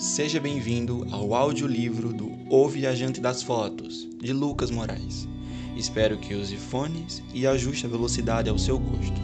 Seja 0.00 0.40
bem-vindo 0.40 1.06
ao 1.12 1.34
audiolivro 1.34 2.10
do 2.10 2.30
O 2.48 2.66
Viajante 2.66 3.20
das 3.20 3.42
Fotos, 3.42 4.08
de 4.18 4.32
Lucas 4.32 4.70
Moraes. 4.70 5.28
Espero 5.76 6.16
que 6.16 6.32
use 6.32 6.56
fones 6.56 7.22
e 7.34 7.46
ajuste 7.46 7.84
a 7.84 7.88
velocidade 7.90 8.48
ao 8.48 8.58
seu 8.58 8.78
gosto. 8.78 9.20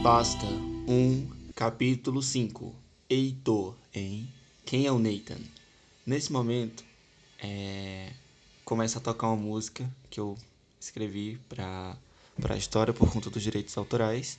Basta 0.00 0.46
1, 0.86 1.28
capítulo 1.52 2.22
5. 2.22 2.72
Heitor, 3.10 3.74
hein? 3.92 4.28
Quem 4.64 4.86
é 4.86 4.92
o 4.92 5.00
Nathan? 5.00 5.40
Nesse 6.06 6.32
momento, 6.32 6.84
é... 7.42 8.12
começa 8.64 9.00
a 9.00 9.02
tocar 9.02 9.26
uma 9.26 9.36
música 9.36 9.84
que 10.08 10.20
eu 10.20 10.38
escrevi 10.80 11.40
para 11.48 11.96
a 12.48 12.56
história 12.56 12.94
por 12.94 13.10
conta 13.10 13.28
dos 13.30 13.42
direitos 13.42 13.76
autorais. 13.76 14.38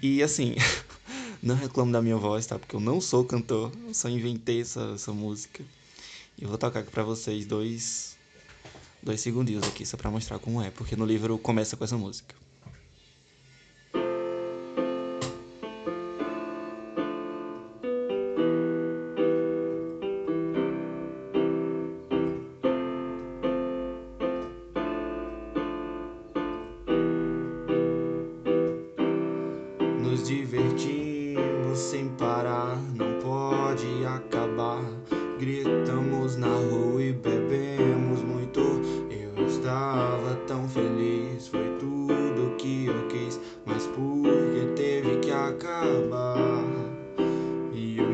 E 0.00 0.22
assim, 0.22 0.54
Não 1.42 1.54
reclamo 1.54 1.92
da 1.92 2.02
minha 2.02 2.16
voz, 2.16 2.46
tá? 2.46 2.58
Porque 2.58 2.74
eu 2.74 2.80
não 2.80 3.00
sou 3.00 3.24
cantor, 3.24 3.72
eu 3.86 3.94
só 3.94 4.08
inventei 4.08 4.60
essa, 4.60 4.92
essa 4.94 5.12
música. 5.12 5.64
E 6.36 6.42
eu 6.42 6.48
vou 6.48 6.58
tocar 6.58 6.80
aqui 6.80 6.90
pra 6.90 7.04
vocês 7.04 7.46
dois, 7.46 8.18
dois 9.02 9.20
segundinhos 9.20 9.66
aqui, 9.66 9.86
só 9.86 9.96
pra 9.96 10.10
mostrar 10.10 10.38
como 10.38 10.60
é, 10.62 10.70
porque 10.70 10.96
no 10.96 11.06
livro 11.06 11.38
começa 11.38 11.76
com 11.76 11.84
essa 11.84 11.96
música. 11.96 12.34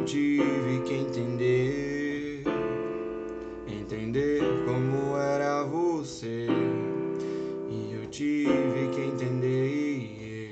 Eu 0.04 0.06
tive 0.06 0.82
que 0.84 0.92
entender, 0.92 2.44
entender 3.66 4.42
como 4.66 5.16
era 5.16 5.64
você. 5.64 6.46
E 7.70 7.94
eu 7.94 8.06
tive 8.10 8.90
que 8.92 9.00
entender 9.00 10.50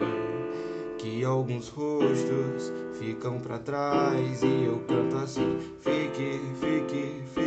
que 0.97 1.23
alguns 1.23 1.69
rostos 1.69 2.73
ficam 2.99 3.39
para 3.41 3.59
trás 3.59 4.43
e 4.43 4.65
eu 4.65 4.81
canto 4.89 5.17
assim: 5.19 5.59
fique, 5.81 6.41
fique, 6.59 7.23
fique. 7.35 7.42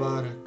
palavra 0.00 0.39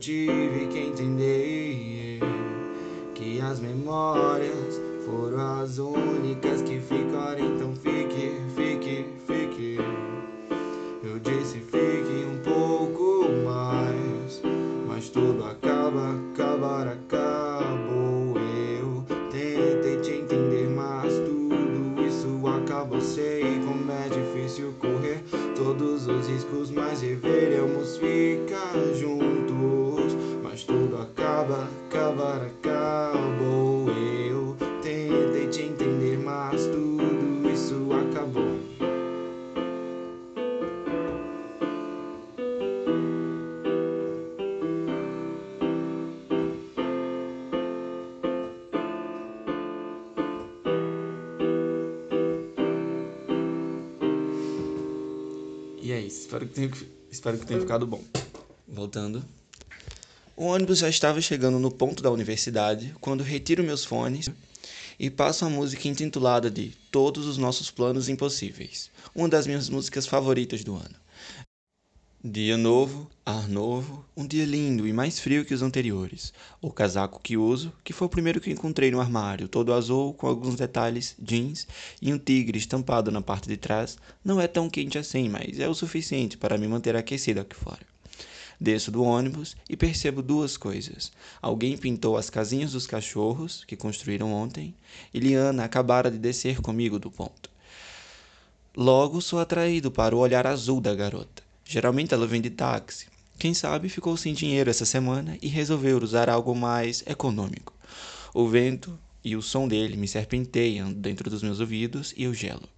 tive 0.00 0.66
que 0.68 0.78
entender 0.78 2.20
que 3.14 3.38
as 3.42 3.60
memórias 3.60 4.80
foram 5.04 5.60
as 5.60 5.76
únicas 5.78 6.62
que 6.62 6.80
ficaram, 6.80 7.09
tenha, 56.50 56.70
espero 57.10 57.38
que 57.38 57.46
tenha 57.46 57.60
ficado 57.60 57.86
bom. 57.86 58.02
Voltando. 58.68 59.24
O 60.36 60.44
ônibus 60.44 60.78
já 60.78 60.88
estava 60.88 61.20
chegando 61.20 61.58
no 61.58 61.70
ponto 61.70 62.02
da 62.02 62.10
universidade 62.10 62.94
quando 63.00 63.22
retiro 63.22 63.62
meus 63.62 63.84
fones 63.84 64.30
e 64.98 65.10
passo 65.10 65.44
a 65.44 65.50
música 65.50 65.88
intitulada 65.88 66.50
de 66.50 66.72
Todos 66.90 67.26
os 67.26 67.36
Nossos 67.38 67.70
Planos 67.70 68.08
Impossíveis, 68.08 68.90
uma 69.14 69.28
das 69.28 69.46
minhas 69.46 69.68
músicas 69.68 70.06
favoritas 70.06 70.62
do 70.62 70.74
ano. 70.76 70.94
Dia 72.22 72.58
novo, 72.58 73.10
ar 73.24 73.48
novo, 73.48 74.04
um 74.14 74.26
dia 74.26 74.44
lindo 74.44 74.86
e 74.86 74.92
mais 74.92 75.18
frio 75.18 75.42
que 75.42 75.54
os 75.54 75.62
anteriores. 75.62 76.34
O 76.60 76.70
casaco 76.70 77.18
que 77.18 77.34
uso, 77.34 77.72
que 77.82 77.94
foi 77.94 78.08
o 78.08 78.10
primeiro 78.10 78.42
que 78.42 78.50
encontrei 78.50 78.90
no 78.90 79.00
armário, 79.00 79.48
todo 79.48 79.72
azul, 79.72 80.12
com 80.12 80.26
alguns 80.26 80.56
detalhes, 80.56 81.16
jeans 81.18 81.66
e 82.02 82.12
um 82.12 82.18
tigre 82.18 82.58
estampado 82.58 83.10
na 83.10 83.22
parte 83.22 83.48
de 83.48 83.56
trás, 83.56 83.96
não 84.22 84.38
é 84.38 84.46
tão 84.46 84.68
quente 84.68 84.98
assim, 84.98 85.30
mas 85.30 85.58
é 85.58 85.66
o 85.66 85.72
suficiente 85.72 86.36
para 86.36 86.58
me 86.58 86.68
manter 86.68 86.94
aquecido 86.94 87.40
aqui 87.40 87.56
fora. 87.56 87.80
Desço 88.60 88.90
do 88.90 89.02
ônibus 89.02 89.56
e 89.66 89.74
percebo 89.74 90.20
duas 90.20 90.58
coisas. 90.58 91.10
Alguém 91.40 91.74
pintou 91.74 92.18
as 92.18 92.28
casinhas 92.28 92.72
dos 92.72 92.86
cachorros, 92.86 93.64
que 93.64 93.76
construíram 93.76 94.30
ontem, 94.30 94.74
e 95.14 95.18
Liana 95.18 95.64
acabara 95.64 96.10
de 96.10 96.18
descer 96.18 96.60
comigo 96.60 96.98
do 96.98 97.10
ponto. 97.10 97.48
Logo 98.76 99.22
sou 99.22 99.38
atraído 99.38 99.90
para 99.90 100.14
o 100.14 100.18
olhar 100.18 100.46
azul 100.46 100.82
da 100.82 100.94
garota. 100.94 101.48
Geralmente 101.70 102.12
ela 102.12 102.26
vem 102.26 102.40
de 102.40 102.50
táxi. 102.50 103.06
Quem 103.38 103.54
sabe 103.54 103.88
ficou 103.88 104.16
sem 104.16 104.34
dinheiro 104.34 104.68
essa 104.68 104.84
semana 104.84 105.38
e 105.40 105.46
resolveu 105.46 105.98
usar 105.98 106.28
algo 106.28 106.52
mais 106.52 107.04
econômico. 107.06 107.72
O 108.34 108.48
vento 108.48 108.98
e 109.22 109.36
o 109.36 109.40
som 109.40 109.68
dele 109.68 109.96
me 109.96 110.08
serpenteiam 110.08 110.92
dentro 110.92 111.30
dos 111.30 111.44
meus 111.44 111.60
ouvidos 111.60 112.12
e 112.16 112.24
eu 112.24 112.34
gelo. 112.34 112.68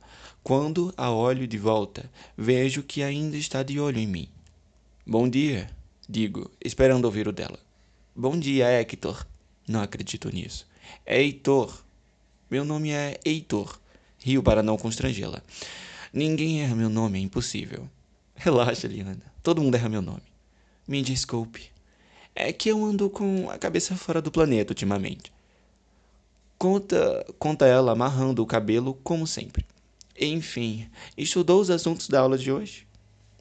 Quando 0.42 0.92
a 0.94 1.10
olho 1.10 1.46
de 1.46 1.56
volta, 1.56 2.04
vejo 2.36 2.82
que 2.82 3.02
ainda 3.02 3.34
está 3.34 3.62
de 3.62 3.80
olho 3.80 3.98
em 3.98 4.06
mim. 4.06 4.28
Bom 5.06 5.26
dia, 5.26 5.70
digo, 6.06 6.50
esperando 6.62 7.06
ouvir 7.06 7.26
o 7.26 7.32
dela. 7.32 7.58
Bom 8.14 8.38
dia, 8.38 8.68
Hector. 8.78 9.26
Não 9.66 9.80
acredito 9.80 10.28
nisso. 10.28 10.66
É 11.06 11.18
Heitor. 11.18 11.82
Meu 12.50 12.62
nome 12.62 12.90
é 12.90 13.18
Heitor. 13.24 13.80
Rio 14.18 14.42
para 14.42 14.62
não 14.62 14.76
constrangê-la. 14.76 15.42
Ninguém 16.12 16.60
erra 16.60 16.74
meu 16.74 16.90
nome, 16.90 17.18
é 17.18 17.22
impossível. 17.22 17.88
Relaxa, 18.34 18.88
Liana. 18.88 19.22
Todo 19.42 19.62
mundo 19.62 19.74
erra 19.74 19.88
meu 19.88 20.02
nome. 20.02 20.22
Me 20.86 21.02
desculpe. 21.02 21.70
É 22.34 22.52
que 22.52 22.70
eu 22.70 22.84
ando 22.84 23.10
com 23.10 23.50
a 23.50 23.58
cabeça 23.58 23.94
fora 23.94 24.22
do 24.22 24.30
planeta 24.30 24.72
ultimamente. 24.72 25.32
Conta, 26.58 27.26
conta 27.38 27.66
ela 27.66 27.92
amarrando 27.92 28.42
o 28.42 28.46
cabelo 28.46 28.94
como 29.02 29.26
sempre. 29.26 29.66
Enfim, 30.18 30.88
estudou 31.16 31.60
os 31.60 31.70
assuntos 31.70 32.08
da 32.08 32.20
aula 32.20 32.38
de 32.38 32.52
hoje? 32.52 32.86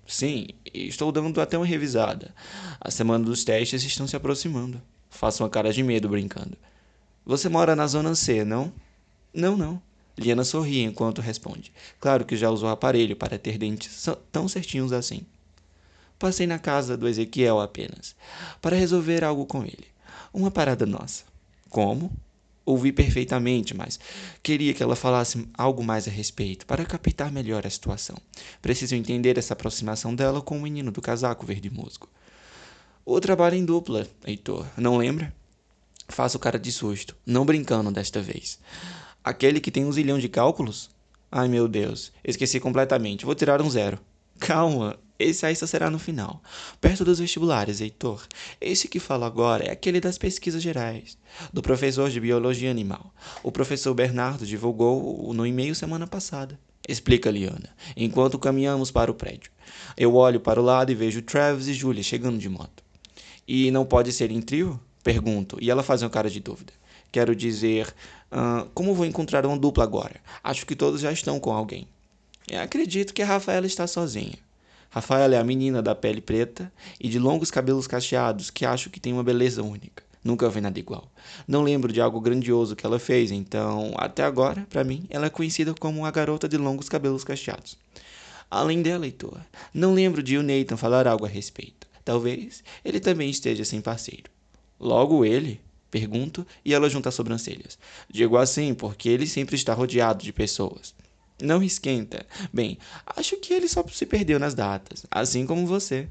Sim, 0.06 0.48
estou 0.74 1.12
dando 1.12 1.40
até 1.40 1.58
uma 1.58 1.66
revisada. 1.66 2.34
A 2.80 2.92
semana 2.92 3.24
dos 3.24 3.44
testes 3.44 3.84
estão 3.84 4.08
se 4.08 4.16
aproximando. 4.16 4.82
Faço 5.10 5.44
uma 5.44 5.50
cara 5.50 5.72
de 5.72 5.84
medo 5.84 6.10
brincando. 6.10 6.58
Você 7.26 7.48
mora 7.48 7.76
na 7.76 7.88
zona 7.88 8.16
C, 8.16 8.44
não? 8.44 8.74
Não, 9.34 9.56
não. 9.56 9.82
Liana 10.22 10.44
sorri 10.44 10.82
enquanto 10.84 11.22
responde. 11.22 11.74
Claro 12.00 12.24
que 12.26 12.38
já 12.38 12.50
usou 12.50 12.70
aparelho 12.70 13.16
para 13.16 13.38
ter 13.38 13.58
dentes 13.58 14.08
tão 14.32 14.48
certinhos 14.48 14.94
assim. 14.94 15.26
Passei 16.18 16.46
na 16.46 16.60
casa 16.60 16.96
do 16.96 17.08
Ezequiel 17.08 17.60
apenas, 17.60 18.16
para 18.62 18.76
resolver 18.76 19.24
algo 19.24 19.46
com 19.46 19.64
ele. 19.64 19.88
Uma 20.32 20.52
parada 20.52 20.86
nossa. 20.86 21.24
Como? 21.70 22.12
Ouvi 22.64 22.92
perfeitamente, 22.92 23.76
mas 23.76 24.00
queria 24.44 24.74
que 24.74 24.84
ela 24.84 24.96
falasse 24.96 25.48
algo 25.56 25.84
mais 25.84 26.08
a 26.08 26.12
respeito, 26.12 26.66
para 26.68 26.86
captar 26.86 27.32
melhor 27.32 27.66
a 27.66 27.70
situação. 27.70 28.16
Preciso 28.62 28.94
entender 28.94 29.38
essa 29.38 29.54
aproximação 29.54 30.14
dela 30.14 30.42
com 30.42 30.58
o 30.58 30.62
menino 30.62 30.92
do 30.92 31.02
casaco 31.02 31.46
verde 31.46 31.72
musgo. 31.72 32.08
O 33.04 33.20
trabalho 33.20 33.56
em 33.56 33.66
dupla, 33.66 34.08
Heitor, 34.24 34.68
não 34.78 34.98
lembra? 34.98 35.34
Faço 36.08 36.38
cara 36.38 36.60
de 36.60 36.72
susto, 36.72 37.16
não 37.26 37.46
brincando 37.46 37.92
desta 37.92 38.22
vez. 38.22 38.60
Aquele 39.24 39.60
que 39.60 39.70
tem 39.70 39.86
um 39.86 39.92
zilhão 39.92 40.18
de 40.18 40.28
cálculos? 40.28 40.90
Ai 41.32 41.48
meu 41.48 41.68
Deus, 41.68 42.12
esqueci 42.24 42.60
completamente, 42.60 43.26
vou 43.26 43.36
tirar 43.36 43.62
um 43.62 43.70
zero. 43.70 44.00
Calma, 44.40 44.98
esse 45.20 45.46
aí 45.46 45.56
só 45.56 45.68
será 45.68 45.92
no 45.92 46.00
final. 46.00 46.42
Perto 46.82 47.06
dos 47.06 47.20
vestibulares, 47.20 47.80
Heitor. 47.80 48.26
Esse 48.60 48.88
que 48.88 49.00
falo 49.00 49.24
agora 49.24 49.64
é 49.64 49.72
aquele 49.72 50.02
das 50.02 50.18
pesquisas 50.18 50.64
gerais, 50.64 51.20
do 51.54 51.62
professor 51.62 52.10
de 52.10 52.20
biologia 52.20 52.72
animal. 52.72 53.14
O 53.44 53.52
professor 53.52 53.94
Bernardo 53.94 54.46
divulgou 54.46 55.32
no 55.32 55.46
e-mail 55.46 55.76
semana 55.76 56.08
passada. 56.08 56.60
Explica 56.90 57.30
Liana, 57.30 57.70
enquanto 57.96 58.40
caminhamos 58.40 58.90
para 58.90 59.12
o 59.12 59.14
prédio. 59.14 59.52
Eu 59.96 60.16
olho 60.16 60.40
para 60.40 60.60
o 60.60 60.66
lado 60.66 60.92
e 60.92 60.96
vejo 60.96 61.22
Travis 61.22 61.68
e 61.68 61.74
Julia 61.76 62.02
chegando 62.02 62.40
de 62.40 62.50
moto. 62.50 62.84
E 63.48 63.70
não 63.70 63.86
pode 63.86 64.12
ser 64.12 64.32
em 64.32 64.42
trio? 64.42 64.80
Pergunto, 65.04 65.58
e 65.62 65.70
ela 65.70 65.84
faz 65.84 66.02
uma 66.02 66.10
cara 66.10 66.30
de 66.30 66.40
dúvida. 66.40 66.74
Quero 67.12 67.36
dizer, 67.36 67.94
uh, 68.32 68.70
como 68.74 68.94
vou 68.94 69.06
encontrar 69.06 69.46
uma 69.46 69.58
dupla 69.58 69.84
agora? 69.84 70.16
Acho 70.44 70.66
que 70.66 70.76
todos 70.76 71.02
já 71.02 71.12
estão 71.12 71.40
com 71.40 71.52
alguém. 71.52 71.88
Eu 72.50 72.62
acredito 72.62 73.14
que 73.14 73.22
a 73.22 73.26
Rafaela 73.26 73.66
está 73.66 73.86
sozinha. 73.88 74.38
Rafaela 74.90 75.36
é 75.36 75.40
a 75.40 75.44
menina 75.44 75.82
da 75.82 75.96
pele 75.96 76.20
preta 76.20 76.72
e 77.00 77.08
de 77.08 77.18
longos 77.18 77.50
cabelos 77.50 77.88
cacheados 77.88 78.50
que 78.50 78.66
acho 78.66 78.90
que 78.90 79.00
tem 79.00 79.14
uma 79.14 79.24
beleza 79.24 79.64
única. 79.64 80.04
Nunca 80.24 80.50
vi 80.50 80.62
nada 80.62 80.78
igual. 80.78 81.10
Não 81.48 81.64
lembro 81.64 81.92
de 81.92 82.00
algo 82.00 82.20
grandioso 82.22 82.76
que 82.76 82.86
ela 82.86 83.00
fez, 83.00 83.32
então, 83.32 83.94
até 83.96 84.24
agora, 84.24 84.68
para 84.70 84.84
mim, 84.84 85.06
ela 85.10 85.26
é 85.26 85.30
conhecida 85.30 85.74
como 85.74 86.06
a 86.06 86.12
garota 86.12 86.48
de 86.48 86.58
longos 86.58 86.90
cabelos 86.90 87.24
cacheados. 87.24 87.78
Além 88.50 88.82
dela, 88.82 89.06
Heitor, 89.06 89.40
não 89.74 89.94
lembro 89.94 90.22
de 90.22 90.38
o 90.38 90.44
Nathan 90.44 90.78
falar 90.78 91.08
algo 91.08 91.26
a 91.26 91.30
respeito. 91.30 91.88
Talvez 92.04 92.64
ele 92.84 93.00
também 93.00 93.30
esteja 93.30 93.64
sem 93.64 93.80
parceiro. 93.80 94.30
Logo 94.80 95.24
ele? 95.24 95.62
Pergunto 95.92 96.48
e 96.64 96.74
ela 96.74 96.90
junta 96.90 97.10
as 97.10 97.16
sobrancelhas. 97.16 97.78
Digo 98.10 98.38
assim 98.38 98.74
porque 98.74 99.10
ele 99.10 99.28
sempre 99.28 99.56
está 99.58 99.74
rodeado 99.74 100.24
de 100.24 100.32
pessoas. 100.32 100.96
Não 101.42 101.62
esquenta. 101.62 102.26
Bem, 102.54 102.78
acho 103.06 103.36
que 103.38 103.54
ele 103.54 103.68
só 103.68 103.86
se 103.92 104.06
perdeu 104.06 104.40
nas 104.40 104.54
datas, 104.54 105.06
assim 105.12 105.46
como 105.46 105.68
você. 105.68 106.08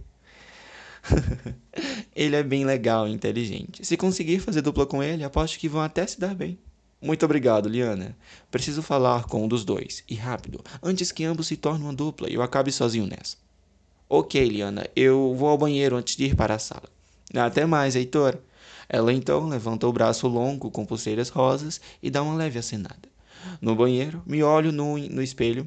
ele 2.14 2.36
é 2.36 2.42
bem 2.42 2.64
legal 2.66 3.08
e 3.08 3.12
inteligente. 3.12 3.86
Se 3.86 3.96
conseguir 3.96 4.40
fazer 4.40 4.60
dupla 4.60 4.84
com 4.84 5.02
ele, 5.02 5.24
aposto 5.24 5.58
que 5.58 5.68
vão 5.68 5.80
até 5.80 6.06
se 6.06 6.20
dar 6.20 6.34
bem. 6.34 6.58
Muito 7.00 7.24
obrigado, 7.24 7.68
Liana. 7.68 8.14
Preciso 8.50 8.82
falar 8.82 9.24
com 9.24 9.44
um 9.44 9.48
dos 9.48 9.64
dois, 9.64 10.04
e 10.06 10.14
rápido, 10.14 10.62
antes 10.82 11.10
que 11.10 11.24
ambos 11.24 11.46
se 11.46 11.56
tornem 11.56 11.84
uma 11.84 11.94
dupla 11.94 12.28
e 12.28 12.34
eu 12.34 12.42
acabe 12.42 12.70
sozinho 12.70 13.06
nessa. 13.06 13.38
Ok, 14.06 14.44
Liana, 14.46 14.86
eu 14.94 15.34
vou 15.34 15.48
ao 15.48 15.56
banheiro 15.56 15.96
antes 15.96 16.16
de 16.16 16.24
ir 16.26 16.36
para 16.36 16.56
a 16.56 16.58
sala. 16.58 16.90
Até 17.32 17.64
mais, 17.64 17.96
Heitor. 17.96 18.38
Ela 18.88 19.12
então 19.12 19.48
levanta 19.48 19.86
o 19.86 19.92
braço 19.92 20.26
longo 20.26 20.70
com 20.70 20.84
pulseiras 20.84 21.28
rosas 21.28 21.80
e 22.02 22.10
dá 22.10 22.22
uma 22.22 22.34
leve 22.34 22.58
acenada 22.58 23.10
no 23.60 23.74
banheiro, 23.74 24.22
me 24.26 24.42
olho 24.42 24.72
no, 24.72 24.98
no 24.98 25.22
espelho 25.22 25.66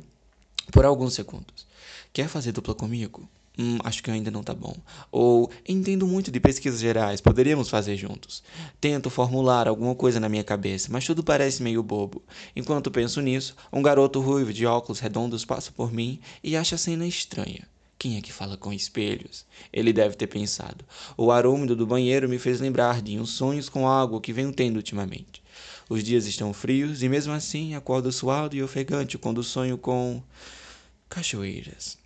por 0.72 0.86
alguns 0.86 1.14
segundos. 1.14 1.68
Quer 2.12 2.28
fazer 2.28 2.52
dupla 2.52 2.76
comigo? 2.76 3.28
Hum, 3.58 3.78
acho 3.84 4.02
que 4.02 4.10
ainda 4.10 4.32
não 4.32 4.42
tá 4.42 4.54
bom. 4.54 4.76
Ou 5.12 5.50
entendo 5.68 6.08
muito 6.08 6.32
de 6.32 6.40
pesquisas 6.40 6.80
gerais, 6.80 7.22
poderíamos 7.22 7.70
fazer 7.70 7.96
juntos. 7.96 8.42
Tento 8.82 9.12
formular 9.12 9.68
alguma 9.68 9.94
coisa 9.94 10.20
na 10.20 10.30
minha 10.30 10.44
cabeça, 10.44 10.90
mas 10.92 11.06
tudo 11.06 11.24
parece 11.24 11.62
meio 11.62 11.84
bobo. 11.84 12.22
Enquanto 12.56 12.90
penso 12.90 13.22
nisso, 13.22 13.56
um 13.72 13.82
garoto 13.82 14.20
ruivo 14.20 14.52
de 14.52 14.66
óculos 14.66 15.00
redondos 15.00 15.46
passa 15.46 15.72
por 15.72 15.92
mim 15.92 16.20
e 16.44 16.58
acha 16.58 16.76
a 16.76 16.80
cena 16.80 17.06
estranha. 17.06 17.68
Quem 18.04 18.18
é 18.18 18.22
que 18.22 18.34
fala 18.34 18.58
com 18.58 18.74
espelhos? 18.74 19.46
Ele 19.72 19.94
deve 19.94 20.18
ter 20.18 20.28
pensado. 20.28 20.84
O 21.16 21.32
ar 21.32 21.46
úmido 21.46 21.74
do 21.74 21.88
banheiro 21.88 22.28
me 22.28 22.38
fez 22.38 22.60
lembrar 22.60 23.02
de 23.02 23.18
uns 23.18 23.30
sonhos 23.30 23.70
com 23.70 23.88
água 23.88 24.20
que 24.20 24.34
venho 24.34 24.52
tendo 24.52 24.76
ultimamente. 24.76 25.42
Os 25.90 26.04
dias 26.04 26.26
estão 26.26 26.52
frios 26.52 27.02
e 27.02 27.08
mesmo 27.08 27.32
assim 27.32 27.76
acordo 27.76 28.12
suado 28.12 28.58
e 28.58 28.62
ofegante 28.62 29.18
quando 29.18 29.42
sonho 29.42 29.78
com 29.78 30.22
cachoeiras. 31.08 31.98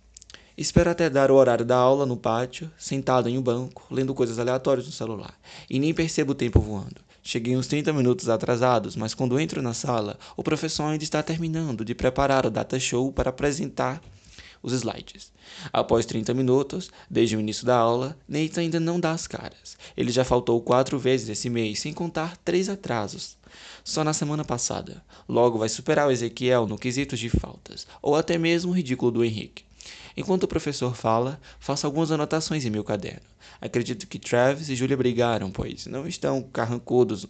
Espero 0.56 0.88
até 0.88 1.10
dar 1.10 1.32
o 1.32 1.34
horário 1.34 1.64
da 1.64 1.76
aula 1.76 2.06
no 2.06 2.16
pátio, 2.16 2.70
sentado 2.78 3.28
em 3.28 3.36
um 3.36 3.42
banco, 3.42 3.84
lendo 3.90 4.14
coisas 4.14 4.38
aleatórias 4.38 4.86
no 4.86 4.92
celular, 4.92 5.36
e 5.68 5.80
nem 5.80 5.92
percebo 5.92 6.30
o 6.30 6.36
tempo 6.36 6.60
voando. 6.60 7.00
Cheguei 7.24 7.56
uns 7.56 7.66
30 7.66 7.92
minutos 7.92 8.28
atrasados, 8.28 8.94
mas 8.94 9.14
quando 9.14 9.40
entro 9.40 9.60
na 9.60 9.74
sala, 9.74 10.16
o 10.36 10.44
professor 10.44 10.84
ainda 10.84 11.02
está 11.02 11.24
terminando 11.24 11.84
de 11.84 11.92
preparar 11.92 12.46
o 12.46 12.50
data 12.52 12.78
show 12.78 13.12
para 13.12 13.30
apresentar 13.30 14.00
os 14.62 14.72
slides. 14.72 15.32
Após 15.72 16.06
30 16.06 16.34
minutos, 16.34 16.90
desde 17.10 17.36
o 17.36 17.40
início 17.40 17.64
da 17.64 17.76
aula, 17.76 18.16
Nathan 18.28 18.62
ainda 18.62 18.80
não 18.80 19.00
dá 19.00 19.12
as 19.12 19.26
caras. 19.26 19.76
Ele 19.96 20.10
já 20.10 20.24
faltou 20.24 20.60
quatro 20.60 20.98
vezes 20.98 21.28
esse 21.28 21.48
mês, 21.48 21.80
sem 21.80 21.92
contar 21.92 22.36
três 22.38 22.68
atrasos. 22.68 23.36
Só 23.84 24.04
na 24.04 24.12
semana 24.12 24.44
passada. 24.44 25.02
Logo 25.28 25.58
vai 25.58 25.68
superar 25.68 26.08
o 26.08 26.10
Ezequiel 26.10 26.66
no 26.66 26.78
quesito 26.78 27.16
de 27.16 27.28
faltas, 27.28 27.86
ou 28.02 28.16
até 28.16 28.36
mesmo 28.36 28.70
o 28.70 28.74
ridículo 28.74 29.10
do 29.10 29.24
Henrique. 29.24 29.64
Enquanto 30.16 30.42
o 30.42 30.48
professor 30.48 30.96
fala, 30.96 31.40
faço 31.60 31.86
algumas 31.86 32.10
anotações 32.10 32.64
em 32.64 32.70
meu 32.70 32.82
caderno. 32.82 33.22
Acredito 33.60 34.06
que 34.06 34.18
Travis 34.18 34.68
e 34.68 34.74
Julia 34.74 34.96
brigaram, 34.96 35.50
pois 35.50 35.86
não 35.86 36.06
estão 36.06 36.42
carrancudos, 36.42 37.26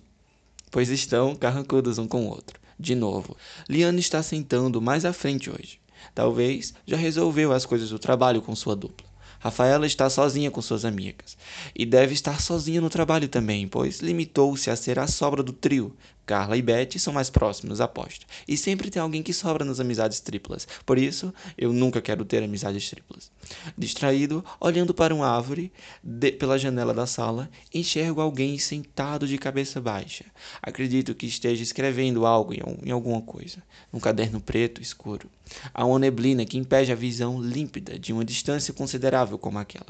pois 0.71 0.89
estão 0.89 1.37
carrancudos 1.37 1.99
um 1.99 2.09
com 2.09 2.27
o 2.27 2.31
outro. 2.31 2.59
De 2.81 2.95
novo, 2.95 3.37
Liana 3.69 3.99
está 3.99 4.23
sentando 4.23 4.81
mais 4.81 5.05
à 5.05 5.13
frente 5.13 5.51
hoje. 5.51 5.81
Talvez 6.15 6.75
já 6.87 6.97
resolveu 6.97 7.53
as 7.53 7.67
coisas 7.67 7.91
do 7.91 7.99
trabalho 7.99 8.43
com 8.43 8.55
sua 8.55 8.75
dupla. 8.75 9.07
Rafaela 9.41 9.87
está 9.87 10.11
sozinha 10.11 10.51
com 10.51 10.61
suas 10.61 10.85
amigas. 10.85 11.37
E 11.75 11.87
deve 11.87 12.13
estar 12.13 12.41
sozinha 12.41 12.81
no 12.81 12.91
trabalho 12.91 13.29
também, 13.29 13.69
pois 13.69 14.01
limitou-se 14.01 14.69
a 14.69 14.77
ser 14.77 14.99
a 14.99 15.07
sobra 15.07 15.43
do 15.43 15.53
trio, 15.53 15.97
Carla 16.29 16.59
e 16.59 16.63
Betty 16.63 16.99
são 16.99 17.11
mais 17.11 17.31
próximos, 17.31 17.81
aposto. 17.81 18.27
E 18.47 18.55
sempre 18.55 18.91
tem 18.91 19.01
alguém 19.01 19.23
que 19.23 19.33
sobra 19.33 19.65
nas 19.65 19.81
amizades 19.81 20.21
triplas. 20.21 20.69
Por 20.85 20.99
isso, 20.99 21.33
eu 21.57 21.73
nunca 21.73 22.03
quero 22.03 22.23
ter 22.23 22.43
amizades 22.43 22.91
triplas. 22.91 23.31
Distraído, 23.79 24.45
olhando 24.61 24.93
para 24.93 25.15
uma 25.15 25.27
árvore, 25.27 25.73
de, 26.03 26.31
pela 26.33 26.59
janela 26.59 26.93
da 26.93 27.07
sala, 27.07 27.49
enxergo 27.73 28.21
alguém 28.21 28.59
sentado 28.59 29.27
de 29.27 29.39
cabeça 29.39 29.81
baixa. 29.81 30.27
Acredito 30.61 31.15
que 31.15 31.25
esteja 31.25 31.63
escrevendo 31.63 32.27
algo 32.27 32.53
em, 32.53 32.61
em 32.85 32.91
alguma 32.91 33.23
coisa, 33.23 33.63
num 33.91 33.99
caderno 33.99 34.39
preto 34.39 34.83
escuro. 34.83 35.31
Há 35.73 35.87
uma 35.87 35.99
neblina 35.99 36.45
que 36.45 36.59
impede 36.59 36.93
a 36.93 36.95
visão 36.95 37.41
límpida 37.41 37.99
de 37.99 38.13
uma 38.13 38.23
distância 38.23 38.75
considerável 38.75 39.39
como 39.39 39.59
aquela. 39.59 39.87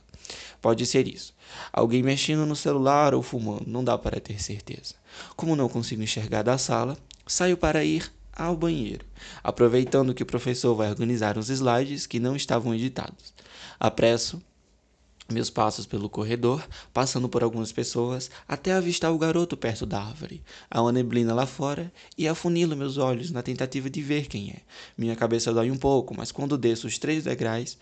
Pode 0.60 0.84
ser 0.86 1.06
isso. 1.08 1.34
Alguém 1.72 2.02
mexendo 2.02 2.44
no 2.46 2.56
celular 2.56 3.14
ou 3.14 3.22
fumando, 3.22 3.64
não 3.66 3.82
dá 3.82 3.96
para 3.96 4.20
ter 4.20 4.42
certeza. 4.42 4.94
Como 5.36 5.56
não 5.56 5.68
consigo 5.68 6.02
enxergar 6.02 6.42
da 6.42 6.58
sala, 6.58 6.96
saio 7.26 7.56
para 7.56 7.84
ir 7.84 8.10
ao 8.32 8.56
banheiro, 8.56 9.04
aproveitando 9.42 10.14
que 10.14 10.22
o 10.22 10.26
professor 10.26 10.74
vai 10.74 10.88
organizar 10.88 11.36
os 11.36 11.48
slides 11.48 12.06
que 12.06 12.20
não 12.20 12.36
estavam 12.36 12.74
editados. 12.74 13.34
Apresso 13.80 14.40
meus 15.30 15.50
passos 15.50 15.84
pelo 15.84 16.08
corredor, 16.08 16.66
passando 16.92 17.28
por 17.28 17.42
algumas 17.42 17.70
pessoas, 17.70 18.30
até 18.46 18.72
avistar 18.72 19.12
o 19.12 19.18
garoto 19.18 19.58
perto 19.58 19.84
da 19.84 20.00
árvore. 20.00 20.42
Há 20.70 20.80
uma 20.80 20.90
neblina 20.90 21.34
lá 21.34 21.44
fora 21.44 21.92
e 22.16 22.26
afunilo 22.26 22.74
meus 22.74 22.96
olhos 22.96 23.30
na 23.30 23.42
tentativa 23.42 23.90
de 23.90 24.00
ver 24.00 24.26
quem 24.26 24.50
é. 24.50 24.60
Minha 24.96 25.14
cabeça 25.14 25.52
dói 25.52 25.70
um 25.70 25.76
pouco, 25.76 26.16
mas 26.16 26.32
quando 26.32 26.56
desço 26.56 26.86
os 26.86 26.96
três 26.96 27.24
degraus, 27.24 27.76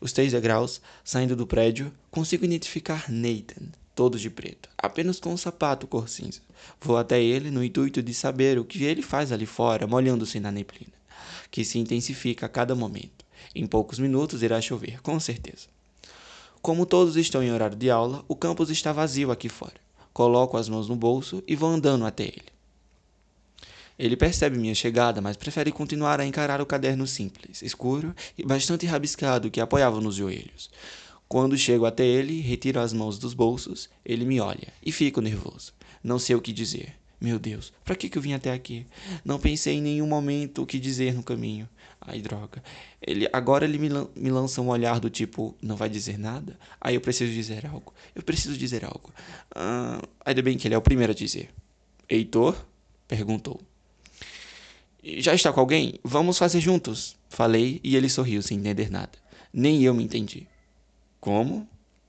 os 0.00 0.12
três 0.12 0.32
degraus, 0.32 0.80
saindo 1.04 1.34
do 1.34 1.46
prédio, 1.46 1.92
consigo 2.10 2.44
identificar 2.44 3.10
Nathan, 3.10 3.66
todo 3.94 4.18
de 4.18 4.30
preto, 4.30 4.68
apenas 4.78 5.18
com 5.18 5.32
um 5.32 5.36
sapato 5.36 5.86
cor 5.86 6.08
cinza. 6.08 6.40
Vou 6.80 6.96
até 6.96 7.22
ele 7.22 7.50
no 7.50 7.64
intuito 7.64 8.02
de 8.02 8.14
saber 8.14 8.58
o 8.58 8.64
que 8.64 8.84
ele 8.84 9.02
faz 9.02 9.32
ali 9.32 9.46
fora, 9.46 9.86
molhando-se 9.86 10.38
na 10.38 10.52
neblina, 10.52 10.92
que 11.50 11.64
se 11.64 11.78
intensifica 11.78 12.46
a 12.46 12.48
cada 12.48 12.74
momento. 12.74 13.24
Em 13.54 13.66
poucos 13.66 13.98
minutos 13.98 14.42
irá 14.42 14.60
chover, 14.60 15.00
com 15.02 15.18
certeza. 15.18 15.66
Como 16.62 16.86
todos 16.86 17.16
estão 17.16 17.42
em 17.42 17.52
horário 17.52 17.76
de 17.76 17.90
aula, 17.90 18.24
o 18.28 18.36
campus 18.36 18.70
está 18.70 18.92
vazio 18.92 19.30
aqui 19.30 19.48
fora. 19.48 19.80
Coloco 20.12 20.56
as 20.56 20.68
mãos 20.68 20.88
no 20.88 20.96
bolso 20.96 21.42
e 21.46 21.54
vou 21.54 21.70
andando 21.70 22.04
até 22.04 22.24
ele. 22.24 22.57
Ele 23.98 24.16
percebe 24.16 24.56
minha 24.56 24.74
chegada, 24.74 25.20
mas 25.20 25.36
prefere 25.36 25.72
continuar 25.72 26.20
a 26.20 26.26
encarar 26.26 26.60
o 26.60 26.66
caderno 26.66 27.06
simples, 27.06 27.62
escuro 27.62 28.14
e 28.36 28.44
bastante 28.44 28.86
rabiscado 28.86 29.50
que 29.50 29.60
apoiava 29.60 30.00
nos 30.00 30.14
joelhos. 30.14 30.70
Quando 31.28 31.58
chego 31.58 31.84
até 31.84 32.06
ele, 32.06 32.40
retiro 32.40 32.80
as 32.80 32.92
mãos 32.92 33.18
dos 33.18 33.34
bolsos, 33.34 33.90
ele 34.04 34.24
me 34.24 34.40
olha 34.40 34.72
e 34.82 34.92
fico 34.92 35.20
nervoso. 35.20 35.74
Não 36.02 36.18
sei 36.18 36.36
o 36.36 36.40
que 36.40 36.52
dizer. 36.52 36.94
Meu 37.20 37.36
Deus, 37.36 37.72
para 37.84 37.96
que, 37.96 38.16
eu 38.16 38.22
vim 38.22 38.32
até 38.32 38.52
aqui? 38.52 38.86
Não 39.24 39.40
pensei 39.40 39.74
em 39.74 39.82
nenhum 39.82 40.06
momento 40.06 40.62
o 40.62 40.66
que 40.66 40.78
dizer 40.78 41.12
no 41.12 41.22
caminho. 41.22 41.68
Ai, 42.00 42.20
droga. 42.20 42.62
Ele, 43.02 43.28
agora 43.32 43.64
ele 43.64 43.76
me, 43.76 43.88
me 44.14 44.30
lança 44.30 44.62
um 44.62 44.68
olhar 44.68 45.00
do 45.00 45.10
tipo, 45.10 45.56
não 45.60 45.74
vai 45.74 45.88
dizer 45.88 46.16
nada? 46.16 46.56
Aí 46.80 46.94
eu 46.94 47.00
preciso 47.00 47.32
dizer 47.32 47.66
algo. 47.66 47.92
Eu 48.14 48.22
preciso 48.22 48.56
dizer 48.56 48.84
algo. 48.84 49.12
Ah, 49.52 50.00
ainda 50.24 50.42
bem 50.42 50.56
que 50.56 50.68
ele 50.68 50.76
é 50.76 50.78
o 50.78 50.82
primeiro 50.82 51.12
a 51.12 51.14
dizer. 51.14 51.50
Heitor? 52.08 52.64
Perguntou. 53.08 53.60
Já 55.16 55.34
está 55.34 55.52
com 55.52 55.60
alguém? 55.60 55.94
Vamos 56.04 56.36
fazer 56.36 56.60
juntos. 56.60 57.16
Falei 57.30 57.80
e 57.82 57.96
ele 57.96 58.08
sorriu 58.08 58.42
sem 58.42 58.58
entender 58.58 58.90
nada. 58.90 59.12
Nem 59.52 59.82
eu 59.82 59.94
me 59.94 60.04
entendi. 60.04 60.46
Como? 61.20 61.66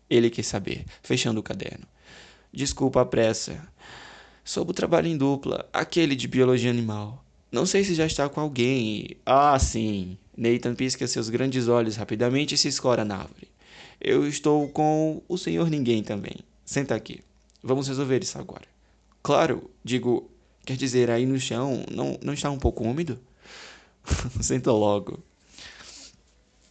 Ele 0.09 0.29
quis 0.29 0.47
saber, 0.47 0.85
fechando 1.01 1.39
o 1.39 1.43
caderno. 1.43 1.85
Desculpa 2.51 3.01
a 3.01 3.05
pressa. 3.05 3.65
Sob 4.43 4.71
o 4.71 4.73
trabalho 4.73 5.07
em 5.07 5.17
dupla, 5.17 5.69
aquele 5.71 6.15
de 6.15 6.27
biologia 6.27 6.69
animal. 6.69 7.23
Não 7.51 7.65
sei 7.65 7.83
se 7.83 7.95
já 7.95 8.05
está 8.05 8.27
com 8.27 8.41
alguém. 8.41 9.15
Ah, 9.25 9.57
sim. 9.57 10.17
Nathan 10.35 10.75
pisca 10.75 11.07
seus 11.07 11.29
grandes 11.29 11.67
olhos 11.67 11.95
rapidamente 11.95 12.55
e 12.55 12.57
se 12.57 12.67
escora 12.67 13.05
na 13.05 13.17
árvore. 13.17 13.47
Eu 14.01 14.27
estou 14.27 14.67
com 14.69 15.21
o 15.27 15.37
senhor 15.37 15.69
ninguém 15.69 16.03
também. 16.03 16.35
Senta 16.65 16.95
aqui. 16.95 17.21
Vamos 17.63 17.87
resolver 17.87 18.21
isso 18.23 18.37
agora. 18.37 18.65
Claro, 19.21 19.69
digo, 19.83 20.29
quer 20.69 20.77
dizer, 20.77 21.09
aí 21.09 21.25
no 21.25 21.39
chão 21.39 21.83
não, 21.91 22.15
não 22.21 22.31
está 22.31 22.51
um 22.51 22.59
pouco 22.59 22.83
úmido? 22.83 23.19
Senta 24.39 24.71
logo. 24.71 25.17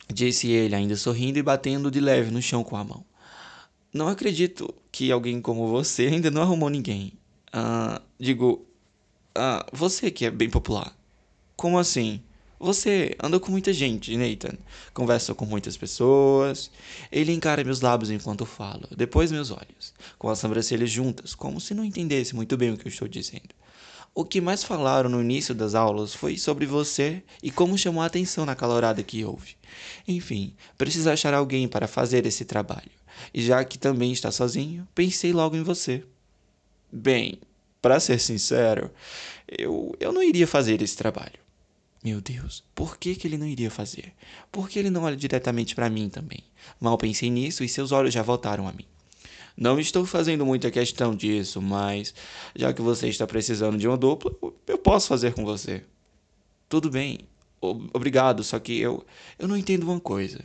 Disse 0.09 0.49
ele, 0.53 0.77
ainda 0.77 0.95
sorrindo 0.95 1.37
e 1.37 1.43
batendo 1.43 1.91
de 1.91 1.99
leve 1.99 2.31
no 2.31 2.41
chão 2.41 2.63
com 2.63 2.77
a 2.77 2.85
mão. 2.85 3.05
Não 3.93 4.07
acredito 4.07 4.73
que 4.93 5.11
alguém 5.11 5.41
como 5.41 5.67
você 5.67 6.07
ainda 6.07 6.31
não 6.31 6.43
arrumou 6.43 6.71
ninguém. 6.71 7.13
Ah, 7.53 8.01
digo, 8.21 8.65
ah, 9.35 9.67
você 9.73 10.13
que 10.13 10.25
é 10.25 10.31
bem 10.31 10.49
popular. 10.49 10.97
Como 11.57 11.77
assim? 11.77 12.23
Você 12.61 13.17
anda 13.21 13.41
com 13.41 13.51
muita 13.51 13.73
gente, 13.73 14.17
Nathan. 14.17 14.57
Conversa 14.95 15.35
com 15.35 15.45
muitas 15.45 15.77
pessoas. 15.77 16.71
Ele 17.11 17.33
encara 17.33 17.65
meus 17.65 17.81
lábios 17.81 18.13
enquanto 18.13 18.47
falo, 18.47 18.87
depois 18.97 19.33
meus 19.33 19.51
olhos, 19.51 19.93
com 20.17 20.29
as 20.29 20.39
sobrancelhas 20.39 20.89
juntas, 20.89 21.35
como 21.35 21.61
se 21.61 21.75
não 21.75 21.85
entendesse 21.85 22.37
muito 22.37 22.57
bem 22.57 22.71
o 22.71 22.77
que 22.77 22.87
eu 22.87 22.91
estou 22.91 23.09
dizendo. 23.09 23.59
O 24.15 24.25
que 24.25 24.41
mais 24.41 24.65
falaram 24.65 25.09
no 25.09 25.21
início 25.21 25.55
das 25.55 25.75
aulas 25.75 26.13
foi 26.13 26.37
sobre 26.37 26.67
você 26.67 27.23
e 27.43 27.51
como 27.51 27.79
chamou 27.79 28.03
a 28.03 28.07
atenção 28.07 28.45
na 28.45 28.57
calorada 28.57 29.03
que 29.03 29.25
houve. 29.25 29.57
Enfim, 30.07 30.55
preciso 30.77 31.09
achar 31.09 31.35
alguém 31.35 31.69
para 31.69 31.87
fazer 31.87 32.27
esse 32.27 32.45
trabalho. 32.45 32.91
E 33.33 33.43
já 33.43 33.65
que 33.65 33.79
também 33.79 34.13
está 34.13 34.31
sozinho, 34.31 34.87
pensei 34.95 35.33
logo 35.33 35.57
em 35.57 35.63
você. 35.63 36.05
Bem, 36.91 37.39
para 37.81 38.01
ser 38.01 38.19
sincero, 38.19 38.91
eu, 39.47 39.95
eu 40.01 40.13
não 40.13 40.23
iria 40.23 40.47
fazer 40.47 40.83
esse 40.83 40.97
trabalho. 40.97 41.39
Meu 42.03 42.21
Deus, 42.21 42.65
por 42.75 42.97
que, 42.97 43.15
que 43.15 43.27
ele 43.27 43.37
não 43.39 43.47
iria 43.47 43.71
fazer? 43.71 44.13
Por 44.53 44.69
que 44.69 44.79
ele 44.79 44.91
não 44.91 45.03
olha 45.03 45.17
diretamente 45.17 45.75
para 45.75 45.91
mim 45.91 46.09
também? 46.09 46.45
Mal 46.81 46.97
pensei 46.97 47.29
nisso 47.29 47.65
e 47.65 47.69
seus 47.69 47.93
olhos 47.93 48.15
já 48.15 48.23
voltaram 48.23 48.69
a 48.69 48.73
mim. 48.73 48.87
Não 49.61 49.81
estou 49.81 50.07
fazendo 50.07 50.47
muita 50.47 50.71
questão 50.71 51.17
disso, 51.17 51.61
mas 51.61 52.15
já 52.55 52.73
que 52.73 52.81
você 52.81 53.09
está 53.09 53.27
precisando 53.27 53.77
de 53.77 53.89
uma 53.89 53.97
dupla, 53.97 54.33
eu 54.69 54.79
posso 54.79 55.09
fazer 55.09 55.35
com 55.35 55.45
você. 55.45 55.83
Tudo 56.69 56.89
bem, 56.89 57.19
obrigado, 57.61 58.45
só 58.45 58.61
que 58.61 58.79
eu, 58.79 59.05
eu 59.37 59.49
não 59.49 59.57
entendo 59.57 59.83
uma 59.83 59.99
coisa. 59.99 60.45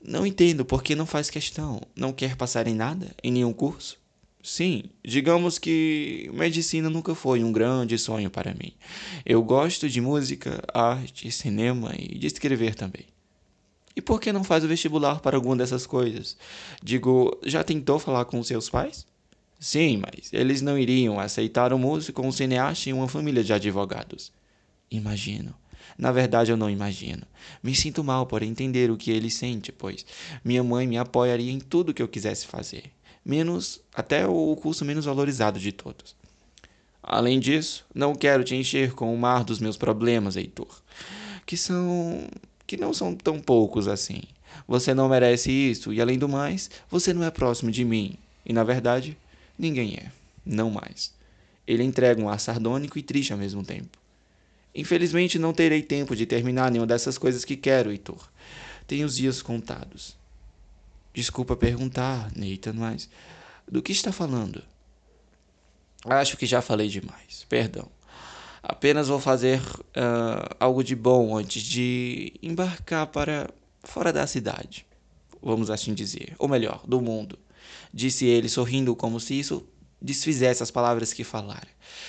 Não 0.00 0.24
entendo 0.24 0.64
por 0.64 0.84
que 0.84 0.94
não 0.94 1.04
faz 1.04 1.28
questão. 1.28 1.80
Não 1.96 2.12
quer 2.12 2.36
passar 2.36 2.68
em 2.68 2.74
nada? 2.74 3.08
Em 3.24 3.32
nenhum 3.32 3.52
curso? 3.52 3.98
Sim, 4.40 4.84
digamos 5.04 5.58
que 5.58 6.30
medicina 6.32 6.88
nunca 6.88 7.16
foi 7.16 7.42
um 7.42 7.50
grande 7.50 7.98
sonho 7.98 8.30
para 8.30 8.54
mim. 8.54 8.72
Eu 9.26 9.42
gosto 9.42 9.88
de 9.88 10.00
música, 10.00 10.62
arte, 10.72 11.28
cinema 11.32 11.92
e 11.98 12.16
de 12.16 12.28
escrever 12.28 12.76
também. 12.76 13.06
E 13.98 14.00
por 14.00 14.20
que 14.20 14.32
não 14.32 14.44
faz 14.44 14.62
o 14.62 14.68
vestibular 14.68 15.18
para 15.18 15.36
alguma 15.36 15.56
dessas 15.56 15.84
coisas? 15.84 16.36
Digo, 16.80 17.36
já 17.44 17.64
tentou 17.64 17.98
falar 17.98 18.26
com 18.26 18.40
seus 18.44 18.70
pais? 18.70 19.04
Sim, 19.58 19.96
mas 19.96 20.32
eles 20.32 20.62
não 20.62 20.78
iriam 20.78 21.18
aceitar 21.18 21.72
um 21.72 21.78
músico, 21.78 22.24
um 22.24 22.30
cineasta 22.30 22.88
e 22.88 22.92
uma 22.92 23.08
família 23.08 23.42
de 23.42 23.52
advogados. 23.52 24.30
Imagino. 24.88 25.52
Na 25.98 26.12
verdade, 26.12 26.52
eu 26.52 26.56
não 26.56 26.70
imagino. 26.70 27.26
Me 27.60 27.74
sinto 27.74 28.04
mal 28.04 28.24
por 28.24 28.44
entender 28.44 28.88
o 28.88 28.96
que 28.96 29.10
ele 29.10 29.28
sente, 29.28 29.72
pois 29.72 30.06
minha 30.44 30.62
mãe 30.62 30.86
me 30.86 30.96
apoiaria 30.96 31.50
em 31.50 31.58
tudo 31.58 31.92
que 31.92 32.00
eu 32.00 32.06
quisesse 32.06 32.46
fazer, 32.46 32.92
menos 33.24 33.80
até 33.92 34.28
o 34.28 34.54
curso 34.54 34.84
menos 34.84 35.06
valorizado 35.06 35.58
de 35.58 35.72
todos. 35.72 36.14
Além 37.02 37.40
disso, 37.40 37.84
não 37.92 38.14
quero 38.14 38.44
te 38.44 38.54
encher 38.54 38.92
com 38.92 39.12
o 39.12 39.18
mar 39.18 39.42
dos 39.42 39.58
meus 39.58 39.76
problemas, 39.76 40.36
Heitor, 40.36 40.82
que 41.44 41.56
são 41.56 42.28
que 42.68 42.76
não 42.76 42.92
são 42.92 43.16
tão 43.16 43.40
poucos 43.40 43.88
assim. 43.88 44.22
Você 44.68 44.92
não 44.92 45.08
merece 45.08 45.50
isso 45.50 45.90
e 45.90 46.02
além 46.02 46.18
do 46.18 46.28
mais, 46.28 46.70
você 46.90 47.14
não 47.14 47.24
é 47.24 47.30
próximo 47.30 47.70
de 47.70 47.82
mim, 47.82 48.16
e 48.44 48.52
na 48.52 48.62
verdade, 48.62 49.16
ninguém 49.58 49.94
é, 49.94 50.12
não 50.44 50.70
mais. 50.70 51.14
Ele 51.66 51.82
entrega 51.82 52.20
um 52.20 52.28
ar 52.28 52.38
sardônico 52.38 52.98
e 52.98 53.02
triste 53.02 53.32
ao 53.32 53.38
mesmo 53.38 53.64
tempo. 53.64 53.96
Infelizmente 54.74 55.38
não 55.38 55.54
terei 55.54 55.82
tempo 55.82 56.14
de 56.14 56.26
terminar 56.26 56.70
nenhuma 56.70 56.86
dessas 56.86 57.16
coisas 57.16 57.42
que 57.42 57.56
quero, 57.56 57.90
Heitor. 57.90 58.28
Tenho 58.86 59.06
os 59.06 59.16
dias 59.16 59.40
contados. 59.40 60.14
Desculpa 61.14 61.56
perguntar, 61.56 62.30
Nathan, 62.36 62.74
mas 62.74 63.08
do 63.66 63.82
que 63.82 63.92
está 63.92 64.12
falando? 64.12 64.62
Acho 66.04 66.36
que 66.36 66.44
já 66.44 66.60
falei 66.60 66.88
demais. 66.88 67.46
Perdão. 67.48 67.88
Apenas 68.62 69.08
vou 69.08 69.20
fazer 69.20 69.60
uh, 69.60 70.54
algo 70.58 70.82
de 70.82 70.96
bom 70.96 71.36
antes 71.36 71.62
de 71.62 72.32
embarcar 72.42 73.06
para 73.06 73.50
fora 73.82 74.12
da 74.12 74.26
cidade. 74.26 74.86
Vamos 75.42 75.70
assim 75.70 75.94
dizer. 75.94 76.34
Ou 76.38 76.48
melhor, 76.48 76.82
do 76.86 77.00
mundo. 77.00 77.38
Disse 77.92 78.26
ele, 78.26 78.48
sorrindo 78.48 78.94
como 78.96 79.20
se 79.20 79.38
isso 79.38 79.66
desfizesse 80.00 80.62
as 80.62 80.70
palavras 80.70 81.12
que 81.12 81.24
falara. 81.24 81.68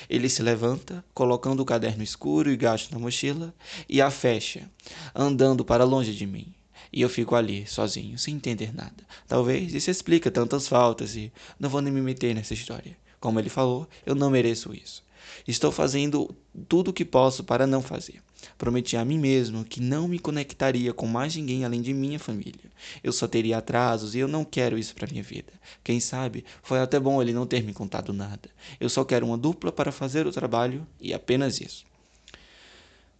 Ele 0.09 0.29
se 0.29 0.41
levanta, 0.41 1.03
colocando 1.13 1.61
o 1.61 1.65
caderno 1.65 2.03
escuro 2.03 2.51
e 2.51 2.57
gasto 2.57 2.91
na 2.91 2.99
mochila, 2.99 3.53
e 3.87 4.01
a 4.01 4.11
fecha, 4.11 4.69
andando 5.13 5.65
para 5.65 5.83
longe 5.83 6.13
de 6.13 6.25
mim. 6.27 6.53
E 6.91 7.01
eu 7.01 7.09
fico 7.09 7.35
ali, 7.35 7.67
sozinho, 7.67 8.17
sem 8.17 8.35
entender 8.35 8.73
nada. 8.73 9.03
Talvez 9.27 9.73
isso 9.73 9.91
explica 9.91 10.31
tantas 10.31 10.67
faltas 10.67 11.15
e 11.15 11.31
não 11.59 11.69
vou 11.69 11.81
nem 11.81 11.93
me 11.93 12.01
meter 12.01 12.33
nessa 12.33 12.53
história. 12.53 12.97
Como 13.19 13.39
ele 13.39 13.49
falou, 13.49 13.87
eu 14.05 14.15
não 14.15 14.29
mereço 14.29 14.73
isso. 14.73 15.03
Estou 15.47 15.71
fazendo 15.71 16.35
tudo 16.67 16.89
o 16.89 16.93
que 16.93 17.05
posso 17.05 17.43
para 17.43 17.65
não 17.65 17.81
fazer. 17.81 18.21
Prometi 18.57 18.95
a 18.95 19.03
mim 19.03 19.17
mesmo 19.17 19.65
que 19.65 19.81
não 19.81 20.07
me 20.07 20.19
conectaria 20.19 20.93
com 20.93 21.05
mais 21.07 21.35
ninguém 21.35 21.65
além 21.65 21.81
de 21.81 21.93
minha 21.93 22.19
família. 22.19 22.71
Eu 23.03 23.11
só 23.11 23.27
teria 23.27 23.57
atrasos 23.57 24.15
e 24.15 24.19
eu 24.19 24.27
não 24.27 24.45
quero 24.45 24.77
isso 24.77 24.95
para 24.95 25.07
minha 25.09 25.23
vida. 25.23 25.51
Quem 25.83 25.99
sabe, 25.99 26.45
foi 26.63 26.79
até 26.79 26.99
bom 26.99 27.21
ele 27.21 27.33
não 27.33 27.45
ter 27.45 27.63
me 27.63 27.73
contado 27.73 28.13
nada. 28.13 28.49
Eu 28.79 28.89
só 28.89 29.03
quero 29.03 29.25
uma 29.25 29.37
dupla 29.37 29.71
para 29.71 29.91
fazer 29.91 30.25
o 30.25 30.31
trabalho 30.31 30.85
e 30.99 31.13
apenas 31.13 31.59
isso. 31.59 31.85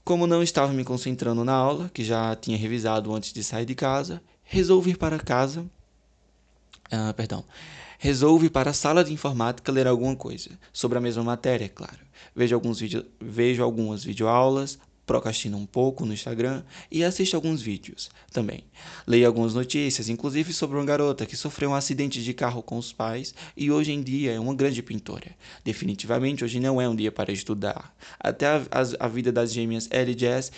Como 0.03 0.25
não 0.25 0.41
estava 0.41 0.73
me 0.73 0.83
concentrando 0.83 1.43
na 1.43 1.53
aula, 1.53 1.91
que 1.93 2.03
já 2.03 2.35
tinha 2.35 2.57
revisado 2.57 3.13
antes 3.13 3.31
de 3.31 3.43
sair 3.43 3.65
de 3.65 3.75
casa, 3.75 4.21
resolvi 4.43 4.91
ir 4.91 4.97
para 4.97 5.19
casa. 5.19 5.65
Ah, 6.91 7.13
perdão. 7.13 7.45
Resolvo 8.01 8.45
ir 8.45 8.49
para 8.49 8.69
a 8.69 8.73
sala 8.73 9.03
de 9.03 9.11
informática 9.11 9.73
ler 9.73 9.85
alguma 9.85 10.15
coisa, 10.15 10.51
sobre 10.71 10.97
a 10.97 11.01
mesma 11.01 11.21
matéria, 11.21 11.65
é 11.65 11.67
claro. 11.67 11.99
Vejo, 12.33 12.55
alguns 12.55 12.79
vídeo, 12.79 13.05
vejo 13.19 13.61
algumas 13.61 14.05
videoaulas, 14.05 14.79
procrastino 15.05 15.57
um 15.57 15.65
pouco 15.65 16.05
no 16.05 16.13
Instagram 16.13 16.63
e 16.89 17.03
assisto 17.03 17.35
alguns 17.35 17.61
vídeos 17.61 18.09
também. 18.31 18.63
Leio 19.05 19.27
algumas 19.27 19.53
notícias, 19.53 20.07
inclusive 20.07 20.53
sobre 20.53 20.77
uma 20.77 20.85
garota 20.85 21.25
que 21.25 21.35
sofreu 21.35 21.71
um 21.71 21.75
acidente 21.75 22.23
de 22.23 22.33
carro 22.33 22.63
com 22.63 22.77
os 22.77 22.93
pais 22.93 23.35
e 23.57 23.69
hoje 23.69 23.91
em 23.91 24.01
dia 24.01 24.31
é 24.31 24.39
uma 24.39 24.55
grande 24.55 24.81
pintora. 24.81 25.35
Definitivamente 25.65 26.45
hoje 26.45 26.57
não 26.61 26.79
é 26.79 26.87
um 26.87 26.95
dia 26.95 27.11
para 27.11 27.33
estudar. 27.33 27.93
Até 28.17 28.47
a, 28.47 28.61
a, 28.71 29.05
a 29.05 29.07
vida 29.09 29.29
das 29.29 29.51
gêmeas 29.51 29.89
Ellie 29.91 30.15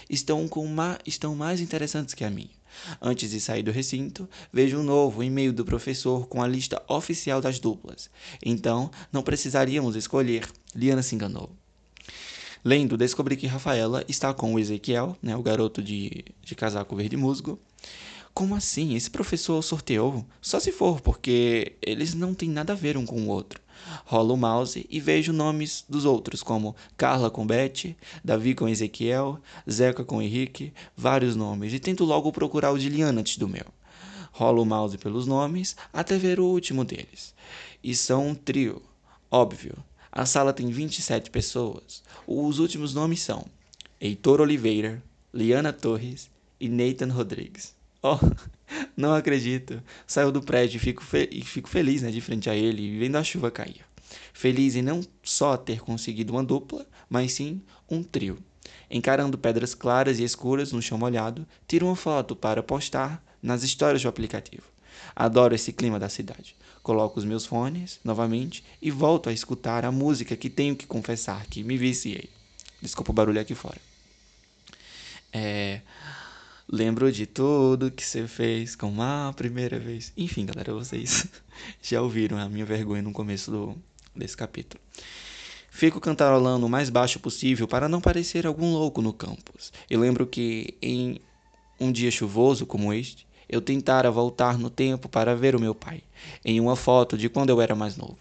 e 0.07 0.13
estão, 0.13 0.47
com 0.47 0.67
ma, 0.67 0.99
estão 1.07 1.33
mais 1.33 1.59
interessantes 1.59 2.13
que 2.13 2.23
a 2.23 2.29
minha. 2.29 2.60
Antes 3.01 3.31
de 3.31 3.39
sair 3.39 3.63
do 3.63 3.71
recinto, 3.71 4.29
vejo 4.51 4.79
um 4.79 4.83
novo 4.83 5.23
e-mail 5.23 5.53
do 5.53 5.65
professor 5.65 6.27
com 6.27 6.41
a 6.41 6.47
lista 6.47 6.81
oficial 6.87 7.41
das 7.41 7.59
duplas. 7.59 8.09
Então, 8.43 8.91
não 9.11 9.23
precisaríamos 9.23 9.95
escolher. 9.95 10.47
Liana 10.75 11.03
se 11.03 11.15
enganou. 11.15 11.49
Lendo, 12.63 12.95
descobri 12.95 13.35
que 13.35 13.47
Rafaela 13.47 14.05
está 14.07 14.33
com 14.33 14.53
o 14.53 14.59
Ezequiel, 14.59 15.17
né, 15.21 15.35
o 15.35 15.41
garoto 15.41 15.81
de, 15.81 16.23
de 16.43 16.55
casaco 16.55 16.95
verde 16.95 17.17
musgo. 17.17 17.59
Como 18.33 18.55
assim? 18.55 18.95
Esse 18.95 19.09
professor 19.09 19.61
sorteou? 19.61 20.25
Só 20.41 20.59
se 20.59 20.71
for, 20.71 21.01
porque 21.01 21.73
eles 21.81 22.13
não 22.13 22.33
têm 22.33 22.49
nada 22.49 22.73
a 22.73 22.75
ver 22.75 22.97
um 22.97 23.05
com 23.05 23.21
o 23.21 23.27
outro. 23.27 23.59
Rolo 24.05 24.33
o 24.33 24.37
mouse 24.37 24.85
e 24.89 24.99
vejo 24.99 25.33
nomes 25.33 25.83
dos 25.87 26.05
outros, 26.05 26.43
como 26.43 26.75
Carla 26.97 27.29
com 27.29 27.45
Beth, 27.45 27.95
Davi 28.23 28.53
com 28.53 28.67
Ezequiel, 28.67 29.39
Zeca 29.69 30.03
com 30.03 30.21
Henrique, 30.21 30.73
vários 30.95 31.35
nomes, 31.35 31.73
e 31.73 31.79
tento 31.79 32.05
logo 32.05 32.31
procurar 32.31 32.71
o 32.71 32.77
de 32.77 32.89
Liana 32.89 33.21
antes 33.21 33.37
do 33.37 33.47
meu. 33.47 33.65
Rolo 34.31 34.63
o 34.63 34.65
mouse 34.65 34.97
pelos 34.97 35.27
nomes 35.27 35.75
até 35.91 36.17
ver 36.17 36.39
o 36.39 36.45
último 36.45 36.85
deles. 36.85 37.33
E 37.83 37.95
são 37.95 38.29
um 38.29 38.35
trio, 38.35 38.81
óbvio. 39.29 39.75
A 40.11 40.25
sala 40.25 40.53
tem 40.53 40.69
27 40.69 41.29
pessoas. 41.29 42.03
Os 42.27 42.59
últimos 42.59 42.93
nomes 42.93 43.21
são 43.21 43.45
Heitor 43.99 44.41
Oliveira, 44.41 45.01
Liana 45.33 45.71
Torres 45.71 46.29
e 46.59 46.67
Nathan 46.67 47.11
Rodrigues. 47.11 47.75
Oh, 48.03 48.17
não 48.97 49.13
acredito. 49.13 49.81
Saiu 50.07 50.31
do 50.31 50.41
prédio 50.41 50.77
e 50.77 50.79
fico, 50.79 51.03
e 51.29 51.41
fico 51.43 51.69
feliz 51.69 52.01
né, 52.01 52.09
de 52.09 52.19
frente 52.19 52.49
a 52.49 52.55
ele, 52.55 52.97
vendo 52.97 53.15
a 53.17 53.23
chuva 53.23 53.51
cair. 53.51 53.85
Feliz 54.33 54.75
em 54.75 54.81
não 54.81 55.01
só 55.21 55.55
ter 55.55 55.81
conseguido 55.81 56.33
uma 56.33 56.43
dupla, 56.43 56.85
mas 57.09 57.33
sim 57.33 57.61
um 57.89 58.01
trio. 58.01 58.39
Encarando 58.89 59.37
pedras 59.37 59.75
claras 59.75 60.19
e 60.19 60.23
escuras 60.23 60.71
no 60.71 60.81
chão 60.81 60.97
molhado, 60.97 61.47
tiro 61.67 61.85
uma 61.85 61.95
foto 61.95 62.35
para 62.35 62.63
postar 62.63 63.23
nas 63.41 63.61
histórias 63.63 64.01
do 64.01 64.09
aplicativo. 64.09 64.63
Adoro 65.15 65.53
esse 65.53 65.71
clima 65.71 65.99
da 65.99 66.09
cidade. 66.09 66.55
Coloco 66.81 67.19
os 67.19 67.25
meus 67.25 67.45
fones 67.45 67.99
novamente 68.03 68.63
e 68.81 68.89
volto 68.89 69.29
a 69.29 69.33
escutar 69.33 69.85
a 69.85 69.91
música 69.91 70.35
que 70.35 70.49
tenho 70.49 70.75
que 70.75 70.87
confessar 70.87 71.45
que 71.45 71.63
me 71.63 71.77
viciei. 71.77 72.29
Desculpa 72.81 73.11
o 73.11 73.13
barulho 73.13 73.39
aqui 73.39 73.53
fora. 73.53 73.79
É. 75.31 75.81
Lembro 76.73 77.11
de 77.11 77.25
tudo 77.25 77.91
que 77.91 78.01
você 78.01 78.25
fez 78.25 78.77
com 78.77 79.01
a 79.01 79.33
primeira 79.35 79.77
vez. 79.77 80.13
Enfim, 80.15 80.45
galera, 80.45 80.73
vocês 80.73 81.27
já 81.83 82.01
ouviram 82.01 82.37
a 82.37 82.47
minha 82.47 82.63
vergonha 82.63 83.01
no 83.01 83.11
começo 83.11 83.51
do, 83.51 83.75
desse 84.15 84.37
capítulo. 84.37 84.81
Fico 85.69 85.99
cantarolando 85.99 86.65
o 86.65 86.69
mais 86.69 86.89
baixo 86.89 87.19
possível 87.19 87.67
para 87.67 87.89
não 87.89 87.99
parecer 87.99 88.47
algum 88.47 88.71
louco 88.71 89.01
no 89.01 89.11
campus. 89.11 89.73
Eu 89.89 89.99
lembro 89.99 90.25
que 90.25 90.73
em 90.81 91.19
um 91.77 91.91
dia 91.91 92.09
chuvoso 92.09 92.65
como 92.65 92.93
este, 92.93 93.27
eu 93.49 93.59
tentara 93.59 94.09
voltar 94.09 94.57
no 94.57 94.69
tempo 94.69 95.09
para 95.09 95.35
ver 95.35 95.57
o 95.57 95.59
meu 95.59 95.75
pai, 95.75 96.01
em 96.45 96.61
uma 96.61 96.77
foto 96.77 97.17
de 97.17 97.27
quando 97.27 97.49
eu 97.49 97.59
era 97.59 97.75
mais 97.75 97.97
novo. 97.97 98.17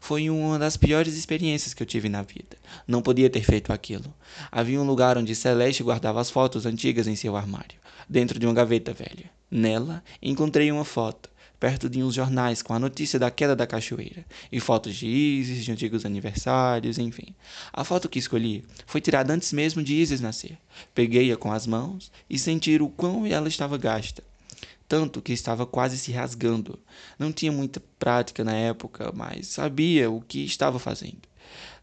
Foi 0.00 0.30
uma 0.30 0.58
das 0.58 0.76
piores 0.76 1.14
experiências 1.16 1.74
que 1.74 1.82
eu 1.82 1.86
tive 1.86 2.08
na 2.08 2.22
vida. 2.22 2.56
Não 2.86 3.02
podia 3.02 3.30
ter 3.30 3.42
feito 3.42 3.72
aquilo. 3.72 4.12
Havia 4.50 4.80
um 4.80 4.86
lugar 4.86 5.18
onde 5.18 5.34
Celeste 5.34 5.82
guardava 5.82 6.20
as 6.20 6.30
fotos 6.30 6.66
antigas 6.66 7.06
em 7.06 7.16
seu 7.16 7.36
armário 7.36 7.80
dentro 8.10 8.40
de 8.40 8.46
uma 8.46 8.52
gaveta 8.52 8.92
velha. 8.92 9.30
Nela, 9.48 10.02
encontrei 10.20 10.72
uma 10.72 10.84
foto, 10.84 11.30
perto 11.60 11.88
de 11.88 12.02
uns 12.02 12.14
jornais 12.14 12.60
com 12.60 12.74
a 12.74 12.78
notícia 12.78 13.20
da 13.20 13.30
queda 13.30 13.54
da 13.54 13.68
cachoeira, 13.68 14.24
e 14.50 14.58
fotos 14.58 14.96
de 14.96 15.06
Isis, 15.06 15.64
de 15.64 15.70
antigos 15.70 16.04
aniversários, 16.04 16.98
enfim. 16.98 17.34
A 17.72 17.84
foto 17.84 18.08
que 18.08 18.18
escolhi 18.18 18.64
foi 18.84 19.00
tirada 19.00 19.32
antes 19.32 19.52
mesmo 19.52 19.82
de 19.82 19.94
Isis 19.94 20.20
nascer. 20.20 20.58
Peguei-a 20.92 21.36
com 21.36 21.52
as 21.52 21.68
mãos 21.68 22.10
e 22.28 22.36
senti 22.36 22.76
o 22.80 22.88
quão 22.88 23.24
ela 23.24 23.48
estava 23.48 23.78
gasta. 23.78 24.24
Tanto 24.90 25.22
que 25.22 25.32
estava 25.32 25.64
quase 25.64 25.96
se 25.96 26.10
rasgando. 26.10 26.76
Não 27.16 27.30
tinha 27.30 27.52
muita 27.52 27.80
prática 27.96 28.42
na 28.42 28.54
época, 28.54 29.12
mas 29.14 29.46
sabia 29.46 30.10
o 30.10 30.20
que 30.20 30.44
estava 30.44 30.80
fazendo 30.80 31.20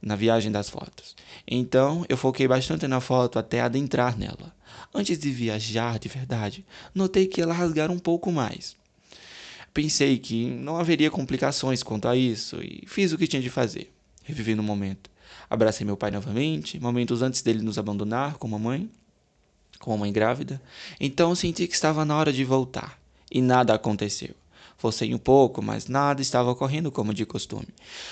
na 0.02 0.14
viagem 0.14 0.52
das 0.52 0.70
fotos. 0.70 1.16
Então 1.48 2.06
eu 2.10 2.18
foquei 2.18 2.50
bastante 2.50 2.86
na 2.86 3.00
foto 3.00 3.40
até 3.40 3.62
adentrar 3.62 4.18
nela. 4.18 4.54
Antes 4.94 5.18
de 5.18 5.32
viajar 5.32 5.98
de 6.00 6.10
verdade, 6.10 6.66
notei 6.94 7.28
que 7.28 7.42
ela 7.42 7.54
rasgara 7.54 7.94
um 7.94 7.98
pouco 7.98 8.30
mais. 8.30 8.76
Pensei 9.74 10.18
que 10.18 10.46
não 10.48 10.76
haveria 10.76 11.10
complicações 11.10 11.82
quanto 11.82 12.10
a 12.10 12.18
isso 12.18 12.58
e 12.62 12.84
fiz 12.88 13.14
o 13.14 13.18
que 13.18 13.26
tinha 13.26 13.42
de 13.42 13.50
fazer. 13.50 13.90
Revivi 14.22 14.54
no 14.54 14.64
momento. 14.64 15.10
Abracei 15.50 15.86
meu 15.86 15.96
pai 15.96 16.12
novamente, 16.12 16.78
momentos 16.78 17.22
antes 17.22 17.42
dele 17.42 17.62
nos 17.62 17.78
abandonar 17.78 18.36
com 18.36 18.54
a 18.54 18.60
mãe, 18.60 18.92
com 19.80 19.94
a 19.94 19.98
mãe 19.98 20.12
grávida. 20.12 20.62
Então 21.00 21.36
senti 21.36 21.68
que 21.68 21.76
estava 21.76 22.06
na 22.06 22.16
hora 22.16 22.34
de 22.34 22.44
voltar. 22.44 23.00
E 23.30 23.42
nada 23.42 23.74
aconteceu. 23.74 24.34
Forcei 24.78 25.14
um 25.14 25.18
pouco, 25.18 25.62
mas 25.62 25.88
nada 25.88 26.22
estava 26.22 26.52
ocorrendo 26.52 26.92
como 26.92 27.14
de 27.14 27.26
costume. 27.26 27.68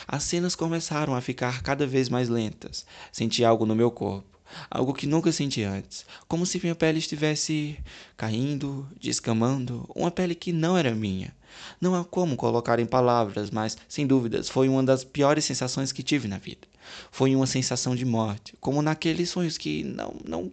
As 0.08 0.24
cenas 0.24 0.56
começaram 0.56 1.16
a 1.16 1.22
ficar 1.22 1.62
cada 1.62 1.86
vez 1.86 2.10
mais 2.10 2.28
lentas. 2.28 2.86
Senti 3.12 3.46
algo 3.46 3.66
no 3.66 3.76
meu 3.76 3.92
corpo 3.92 4.36
algo 4.70 4.94
que 4.94 5.08
nunca 5.08 5.32
senti 5.32 5.64
antes, 5.64 6.06
como 6.28 6.46
se 6.46 6.60
minha 6.62 6.76
pele 6.76 7.00
estivesse 7.00 7.78
caindo, 8.16 8.88
descamando, 9.00 9.90
uma 9.96 10.12
pele 10.12 10.36
que 10.36 10.52
não 10.52 10.78
era 10.78 10.94
minha. 10.94 11.36
Não 11.80 11.96
há 11.96 12.04
como 12.04 12.36
colocar 12.36 12.80
em 12.80 12.86
palavras, 12.86 13.50
mas 13.50 13.78
sem 13.88 14.06
dúvidas 14.06 14.50
foi 14.50 14.68
uma 14.68 14.84
das 14.84 15.04
piores 15.04 15.46
sensações 15.46 15.92
que 15.92 16.04
tive 16.04 16.28
na 16.28 16.38
vida. 16.38 16.68
Foi 17.12 17.36
uma 17.36 17.48
sensação 17.48 17.96
de 17.96 18.06
morte, 18.06 18.54
como 18.60 18.82
naqueles 18.82 19.30
sonhos 19.30 19.58
que 19.58 19.84
não 19.84 20.16
não 20.26 20.52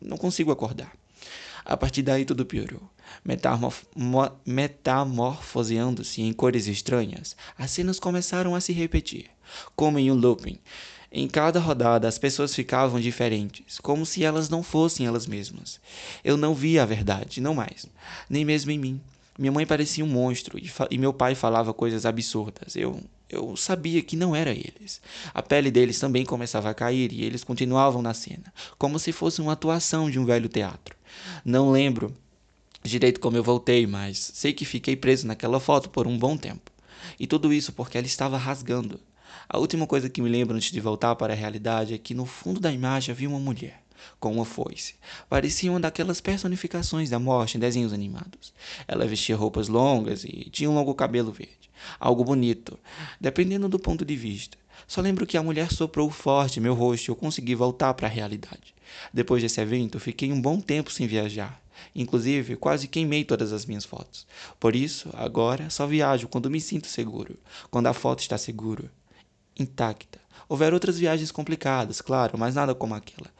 não 0.00 0.16
consigo 0.16 0.50
acordar. 0.50 0.92
A 1.64 1.76
partir 1.76 2.02
daí 2.02 2.24
tudo 2.24 2.44
piorou. 2.44 2.82
Metamorfoseando-se 4.46 6.20
em 6.20 6.32
cores 6.32 6.66
estranhas, 6.66 7.36
as 7.56 7.70
cenas 7.70 7.98
começaram 7.98 8.54
a 8.54 8.60
se 8.60 8.72
repetir, 8.72 9.30
como 9.74 9.98
em 9.98 10.10
um 10.10 10.14
looping. 10.14 10.58
Em 11.10 11.28
cada 11.28 11.60
rodada, 11.60 12.08
as 12.08 12.18
pessoas 12.18 12.54
ficavam 12.54 13.00
diferentes, 13.00 13.78
como 13.78 14.04
se 14.04 14.24
elas 14.24 14.48
não 14.48 14.62
fossem 14.64 15.06
elas 15.06 15.26
mesmas. 15.26 15.80
Eu 16.24 16.36
não 16.36 16.54
via 16.54 16.82
a 16.82 16.86
verdade, 16.86 17.40
não 17.40 17.54
mais, 17.54 17.86
nem 18.28 18.44
mesmo 18.44 18.72
em 18.72 18.78
mim. 18.78 19.00
Minha 19.38 19.50
mãe 19.50 19.66
parecia 19.66 20.04
um 20.04 20.08
monstro 20.08 20.58
e, 20.58 20.70
e 20.90 20.98
meu 20.98 21.12
pai 21.12 21.34
falava 21.34 21.74
coisas 21.74 22.06
absurdas. 22.06 22.76
Eu, 22.76 23.00
eu 23.28 23.56
sabia 23.56 24.00
que 24.00 24.16
não 24.16 24.34
era 24.34 24.52
eles. 24.52 25.00
A 25.32 25.42
pele 25.42 25.70
deles 25.70 25.98
também 25.98 26.24
começava 26.24 26.70
a 26.70 26.74
cair 26.74 27.12
e 27.12 27.24
eles 27.24 27.42
continuavam 27.42 28.00
na 28.00 28.14
cena, 28.14 28.52
como 28.78 28.98
se 28.98 29.10
fosse 29.10 29.40
uma 29.40 29.52
atuação 29.52 30.08
de 30.08 30.18
um 30.18 30.24
velho 30.24 30.48
teatro. 30.48 30.96
Não 31.44 31.70
lembro 31.70 32.14
direito 32.82 33.18
como 33.18 33.36
eu 33.36 33.42
voltei, 33.42 33.86
mas 33.86 34.18
sei 34.34 34.52
que 34.52 34.64
fiquei 34.64 34.94
preso 34.94 35.26
naquela 35.26 35.58
foto 35.58 35.90
por 35.90 36.06
um 36.06 36.16
bom 36.16 36.36
tempo. 36.36 36.70
E 37.18 37.26
tudo 37.26 37.52
isso 37.52 37.72
porque 37.72 37.98
ela 37.98 38.06
estava 38.06 38.36
rasgando. 38.36 39.00
A 39.48 39.58
última 39.58 39.86
coisa 39.86 40.08
que 40.08 40.22
me 40.22 40.28
lembro 40.28 40.56
antes 40.56 40.70
de 40.70 40.80
voltar 40.80 41.16
para 41.16 41.32
a 41.32 41.36
realidade 41.36 41.94
é 41.94 41.98
que 41.98 42.14
no 42.14 42.24
fundo 42.24 42.60
da 42.60 42.72
imagem 42.72 43.12
havia 43.12 43.28
uma 43.28 43.40
mulher 43.40 43.83
com 44.18 44.32
uma 44.32 44.44
foice. 44.44 44.94
Parecia 45.28 45.70
uma 45.70 45.80
daquelas 45.80 46.20
personificações 46.20 47.10
da 47.10 47.18
morte 47.18 47.56
em 47.56 47.60
desenhos 47.60 47.92
animados. 47.92 48.52
Ela 48.86 49.06
vestia 49.06 49.36
roupas 49.36 49.68
longas 49.68 50.24
e 50.24 50.48
tinha 50.50 50.70
um 50.70 50.74
longo 50.74 50.94
cabelo 50.94 51.32
verde. 51.32 51.70
Algo 51.98 52.24
bonito, 52.24 52.78
dependendo 53.20 53.68
do 53.68 53.78
ponto 53.78 54.04
de 54.04 54.16
vista. 54.16 54.56
Só 54.86 55.00
lembro 55.00 55.26
que 55.26 55.36
a 55.36 55.42
mulher 55.42 55.72
soprou 55.72 56.10
forte 56.10 56.60
meu 56.60 56.74
rosto 56.74 57.08
e 57.08 57.10
eu 57.10 57.16
consegui 57.16 57.54
voltar 57.54 57.94
para 57.94 58.06
a 58.06 58.10
realidade. 58.10 58.74
Depois 59.12 59.42
desse 59.42 59.60
evento, 59.60 59.98
fiquei 60.00 60.32
um 60.32 60.40
bom 60.40 60.60
tempo 60.60 60.90
sem 60.90 61.06
viajar. 61.06 61.60
Inclusive, 61.94 62.56
quase 62.56 62.88
queimei 62.88 63.24
todas 63.24 63.52
as 63.52 63.66
minhas 63.66 63.84
fotos. 63.84 64.26
Por 64.60 64.76
isso, 64.76 65.08
agora 65.14 65.70
só 65.70 65.86
viajo 65.86 66.28
quando 66.28 66.50
me 66.50 66.60
sinto 66.60 66.86
seguro, 66.86 67.38
quando 67.70 67.86
a 67.86 67.92
foto 67.92 68.20
está 68.20 68.38
segura 68.38 68.90
intacta. 69.58 70.18
Houveram 70.48 70.74
outras 70.74 70.98
viagens 70.98 71.30
complicadas, 71.30 72.00
claro, 72.00 72.38
mas 72.38 72.54
nada 72.54 72.74
como 72.74 72.94
aquela. 72.94 73.30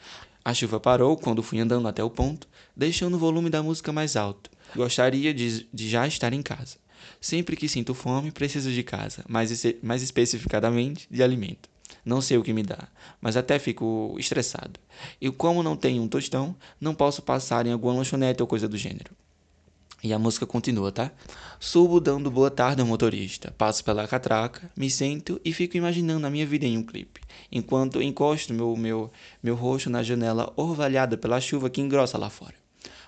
A 0.44 0.52
chuva 0.52 0.78
parou 0.78 1.16
quando 1.16 1.42
fui 1.42 1.58
andando 1.58 1.88
até 1.88 2.04
o 2.04 2.10
ponto, 2.10 2.46
deixando 2.76 3.14
o 3.14 3.18
volume 3.18 3.48
da 3.48 3.62
música 3.62 3.90
mais 3.92 4.14
alto. 4.14 4.50
Gostaria 4.76 5.32
de, 5.32 5.66
de 5.72 5.88
já 5.88 6.06
estar 6.06 6.34
em 6.34 6.42
casa. 6.42 6.76
Sempre 7.18 7.56
que 7.56 7.68
sinto 7.68 7.94
fome, 7.94 8.30
preciso 8.30 8.70
de 8.70 8.82
casa, 8.82 9.24
mais, 9.26 9.50
mais 9.82 10.02
especificadamente 10.02 11.06
de 11.10 11.22
alimento. 11.22 11.70
Não 12.04 12.20
sei 12.20 12.36
o 12.36 12.42
que 12.42 12.52
me 12.52 12.62
dá, 12.62 12.88
mas 13.20 13.36
até 13.36 13.58
fico 13.58 14.14
estressado. 14.18 14.78
E 15.18 15.30
como 15.30 15.62
não 15.62 15.76
tenho 15.76 16.02
um 16.02 16.08
tostão, 16.08 16.54
não 16.78 16.94
posso 16.94 17.22
passar 17.22 17.66
em 17.66 17.72
alguma 17.72 17.94
lanchonete 17.94 18.42
ou 18.42 18.46
coisa 18.46 18.68
do 18.68 18.76
gênero. 18.76 19.12
E 20.04 20.12
a 20.12 20.18
música 20.18 20.44
continua, 20.44 20.92
tá? 20.92 21.10
Subo 21.58 21.98
dando 21.98 22.30
boa 22.30 22.50
tarde 22.50 22.82
ao 22.82 22.86
motorista, 22.86 23.54
passo 23.56 23.82
pela 23.82 24.06
catraca, 24.06 24.70
me 24.76 24.90
sento 24.90 25.40
e 25.42 25.50
fico 25.50 25.78
imaginando 25.78 26.26
a 26.26 26.30
minha 26.30 26.46
vida 26.46 26.66
em 26.66 26.76
um 26.76 26.82
clipe, 26.82 27.22
enquanto 27.50 28.02
encosto 28.02 28.52
meu, 28.52 28.76
meu, 28.76 29.10
meu 29.42 29.54
rosto 29.54 29.88
na 29.88 30.02
janela 30.02 30.52
orvalhada 30.56 31.16
pela 31.16 31.40
chuva 31.40 31.70
que 31.70 31.80
engrossa 31.80 32.18
lá 32.18 32.28
fora. 32.28 32.52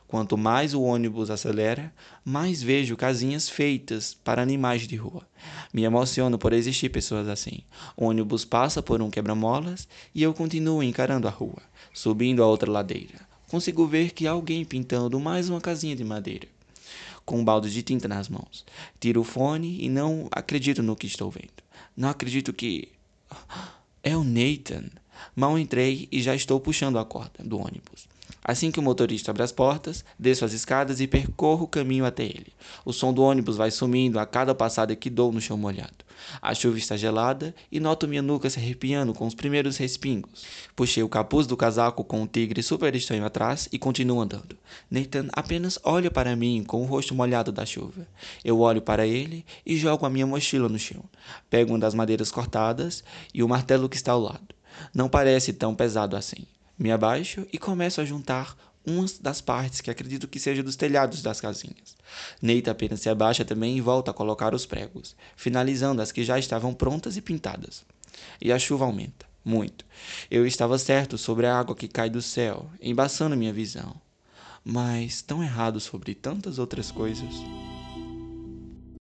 Quanto 0.09 0.38
mais 0.38 0.72
o 0.72 0.80
ônibus 0.80 1.28
acelera, 1.28 1.92
mais 2.24 2.62
vejo 2.62 2.96
casinhas 2.96 3.46
feitas 3.46 4.14
para 4.14 4.40
animais 4.40 4.88
de 4.88 4.96
rua. 4.96 5.28
Me 5.74 5.85
emociono 5.85 6.38
por 6.38 6.54
existir 6.54 6.88
pessoas 6.88 7.28
assim. 7.28 7.59
O 7.94 8.06
ônibus 8.06 8.46
passa 8.46 8.82
por 8.82 9.02
um 9.02 9.11
quebra-molas 9.11 9.87
e 10.14 10.22
eu 10.22 10.32
continuo 10.32 10.82
encarando 10.82 11.28
a 11.28 11.30
rua, 11.30 11.61
subindo 11.92 12.42
a 12.42 12.46
outra 12.46 12.72
ladeira. 12.72 13.20
Consigo 13.50 13.87
ver 13.87 14.12
que 14.12 14.26
há 14.26 14.30
alguém 14.30 14.64
pintando 14.64 15.20
mais 15.20 15.50
uma 15.50 15.61
casinha 15.61 15.94
de 15.94 16.02
madeira 16.02 16.56
com 17.27 17.41
um 17.41 17.45
balde 17.45 17.71
de 17.71 17.83
tinta 17.83 18.09
nas 18.09 18.29
mãos. 18.29 18.65
Tiro 18.99 19.21
o 19.21 19.25
fone 19.25 19.85
e 19.85 19.89
não 19.89 20.29
acredito 20.31 20.83
no 20.83 20.97
que 20.97 21.07
estou 21.07 21.31
vendo. 21.31 21.62
Não 21.95 22.09
acredito 22.09 22.53
que. 22.53 22.89
É 24.03 24.17
o 24.17 24.23
Nathan. 24.23 24.85
Mal 25.35 25.59
entrei 25.59 26.09
e 26.12 26.23
já 26.23 26.35
estou 26.35 26.61
puxando 26.61 26.99
a 26.99 27.05
corda 27.05 27.43
do 27.43 27.59
ônibus. 27.59 28.07
Assim 28.43 28.71
que 28.71 28.79
o 28.79 28.83
motorista 28.83 29.31
abre 29.31 29.43
as 29.43 29.51
portas, 29.51 30.05
desço 30.19 30.45
as 30.45 30.53
escadas 30.53 31.01
e 31.01 31.07
percorro 31.07 31.65
o 31.65 31.69
caminho 31.69 32.05
até 32.05 32.25
ele. 32.25 32.53
O 32.85 32.93
som 32.93 33.12
do 33.12 33.23
ônibus 33.23 33.57
vai 33.57 33.71
sumindo 33.71 34.19
a 34.19 34.27
cada 34.27 34.55
passada 34.55 34.95
que 34.95 35.11
dou 35.11 35.33
no 35.33 35.41
chão 35.41 35.57
molhado. 35.57 36.07
A 36.41 36.55
chuva 36.55 36.79
está 36.79 36.97
gelada 36.97 37.55
e 37.71 37.79
noto 37.81 38.09
minha 38.09 38.23
nuca 38.23 38.49
se 38.49 38.59
arrepiando 38.59 39.12
com 39.12 39.27
os 39.27 39.35
primeiros 39.35 39.77
respingos. 39.77 40.45
Puxei 40.75 41.03
o 41.03 41.09
capuz 41.09 41.47
do 41.47 41.57
casaco 41.57 42.05
com 42.05 42.23
um 42.23 42.27
tigre 42.27 42.62
super 42.62 42.95
estranho 42.95 43.25
atrás 43.25 43.69
e 43.73 43.79
continuo 43.79 44.21
andando. 44.21 44.57
Nathan 44.91 45.29
apenas 45.33 45.79
olha 45.83 46.11
para 46.11 46.37
mim 46.37 46.65
com 46.65 46.83
o 46.83 46.87
rosto 46.87 47.15
molhado 47.15 47.53
da 47.53 47.67
chuva. 47.67 48.07
Eu 48.45 48.61
olho 48.61 48.81
para 48.81 49.07
ele 49.07 49.45
e 49.65 49.77
jogo 49.77 50.07
a 50.07 50.11
minha 50.11 50.27
mochila 50.27 50.69
no 50.69 50.79
chão. 50.79 51.05
Pego 51.51 51.73
uma 51.73 51.79
das 51.79 51.95
madeiras 51.95 52.31
cortadas 52.31 53.05
e 53.35 53.43
o 53.43 53.49
martelo 53.49 53.89
que 53.89 53.97
está 53.97 54.12
ao 54.12 54.21
lado. 54.21 54.55
Não 54.95 55.09
parece 55.09 55.53
tão 55.53 55.75
pesado 55.75 56.17
assim. 56.17 56.47
Me 56.79 56.93
abaixo 56.93 57.47
e 57.53 57.59
começo 57.59 58.01
a 58.01 58.05
juntar 58.05 58.57
umas 58.87 59.19
das 59.19 59.41
partes 59.41 59.81
que 59.81 59.91
acredito 59.91 60.29
que 60.29 60.39
seja 60.39 60.62
dos 60.62 60.77
telhados 60.77 61.21
das 61.21 61.41
casinhas. 61.41 61.97
Neita 62.41 62.71
apenas 62.71 63.01
se 63.01 63.09
abaixa 63.09 63.45
também 63.45 63.77
e 63.77 63.81
volta 63.81 64.11
a 64.11 64.15
colocar 64.15 64.55
os 64.55 64.65
pregos, 64.65 65.17
finalizando 65.35 66.01
as 66.01 66.12
que 66.12 66.23
já 66.23 66.39
estavam 66.39 66.73
prontas 66.73 67.17
e 67.17 67.21
pintadas. 67.21 67.85
E 68.41 68.53
a 68.53 68.59
chuva 68.59 68.85
aumenta, 68.85 69.27
muito. 69.45 69.85
Eu 70.31 70.47
estava 70.47 70.79
certo 70.79 71.19
sobre 71.19 71.47
a 71.47 71.59
água 71.59 71.75
que 71.75 71.89
cai 71.89 72.09
do 72.09 72.23
céu, 72.23 72.71
embaçando 72.81 73.37
minha 73.37 73.53
visão. 73.53 73.97
Mas 74.65 75.23
tão 75.23 75.43
errado 75.43 75.81
sobre 75.81 76.15
tantas 76.15 76.59
outras 76.59 76.91
coisas. 76.91 77.35